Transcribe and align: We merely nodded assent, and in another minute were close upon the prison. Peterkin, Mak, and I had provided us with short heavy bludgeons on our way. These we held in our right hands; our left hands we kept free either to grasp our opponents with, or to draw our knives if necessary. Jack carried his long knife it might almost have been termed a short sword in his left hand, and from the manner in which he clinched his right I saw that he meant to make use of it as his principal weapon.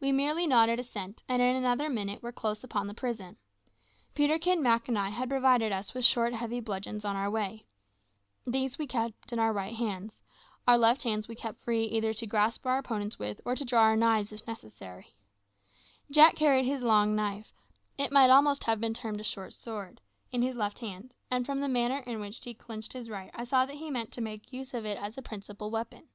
We 0.00 0.10
merely 0.10 0.48
nodded 0.48 0.80
assent, 0.80 1.22
and 1.28 1.40
in 1.40 1.54
another 1.54 1.88
minute 1.88 2.24
were 2.24 2.32
close 2.32 2.64
upon 2.64 2.88
the 2.88 2.92
prison. 2.92 3.36
Peterkin, 4.12 4.60
Mak, 4.60 4.88
and 4.88 4.98
I 4.98 5.10
had 5.10 5.28
provided 5.28 5.70
us 5.70 5.94
with 5.94 6.04
short 6.04 6.32
heavy 6.34 6.58
bludgeons 6.58 7.04
on 7.04 7.14
our 7.14 7.30
way. 7.30 7.64
These 8.44 8.78
we 8.78 8.88
held 8.90 9.12
in 9.30 9.38
our 9.38 9.52
right 9.52 9.76
hands; 9.76 10.24
our 10.66 10.76
left 10.76 11.04
hands 11.04 11.28
we 11.28 11.36
kept 11.36 11.60
free 11.60 11.84
either 11.84 12.12
to 12.14 12.26
grasp 12.26 12.66
our 12.66 12.78
opponents 12.78 13.20
with, 13.20 13.40
or 13.44 13.54
to 13.54 13.64
draw 13.64 13.82
our 13.82 13.94
knives 13.94 14.32
if 14.32 14.44
necessary. 14.44 15.14
Jack 16.10 16.34
carried 16.34 16.64
his 16.64 16.82
long 16.82 17.14
knife 17.14 17.52
it 17.96 18.10
might 18.10 18.30
almost 18.30 18.64
have 18.64 18.80
been 18.80 18.92
termed 18.92 19.20
a 19.20 19.22
short 19.22 19.52
sword 19.52 20.00
in 20.32 20.42
his 20.42 20.56
left 20.56 20.80
hand, 20.80 21.14
and 21.30 21.46
from 21.46 21.60
the 21.60 21.68
manner 21.68 21.98
in 21.98 22.18
which 22.18 22.44
he 22.44 22.54
clinched 22.54 22.92
his 22.92 23.08
right 23.08 23.30
I 23.32 23.44
saw 23.44 23.66
that 23.66 23.76
he 23.76 23.88
meant 23.88 24.10
to 24.14 24.20
make 24.20 24.52
use 24.52 24.74
of 24.74 24.84
it 24.84 24.98
as 24.98 25.14
his 25.14 25.22
principal 25.24 25.70
weapon. 25.70 26.08